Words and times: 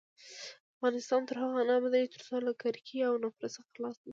افغانستان 0.73 1.21
تر 1.29 1.35
هغو 1.41 1.61
نه 1.69 1.73
ابادیږي، 1.77 2.07
ترڅو 2.13 2.35
له 2.47 2.53
کرکې 2.61 2.99
او 3.07 3.13
نفرت 3.23 3.49
څخه 3.55 3.69
خلاص 3.73 3.97
نشو. 4.01 4.09